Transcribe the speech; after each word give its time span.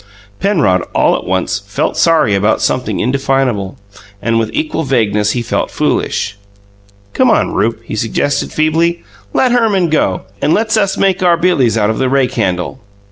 Penrod, 0.39 0.81
all 0.95 1.15
at 1.15 1.27
once, 1.27 1.59
felt 1.59 1.95
sorry 1.95 2.33
about 2.33 2.59
something 2.59 2.99
indefinable; 2.99 3.77
and, 4.19 4.39
with 4.39 4.49
equal 4.51 4.81
vagueness, 4.83 5.33
he 5.33 5.43
felt 5.43 5.69
foolish. 5.69 6.39
"Come 7.13 7.29
on, 7.29 7.53
Rupe," 7.53 7.79
he 7.85 7.95
suggested, 7.95 8.51
feebly, 8.51 9.03
"let 9.31 9.51
Herman 9.51 9.89
go, 9.89 10.21
and 10.41 10.55
let's 10.55 10.75
us 10.75 10.97
make 10.97 11.21
our 11.21 11.37
billies 11.37 11.77
out 11.77 11.91
of 11.91 11.99
the 11.99 12.09
rake 12.09 12.33
handle." 12.33 12.79